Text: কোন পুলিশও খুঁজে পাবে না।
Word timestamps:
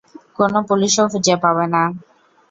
কোন 0.37 0.53
পুলিশও 0.69 1.03
খুঁজে 1.11 1.35
পাবে 1.43 1.65
না। 1.73 1.81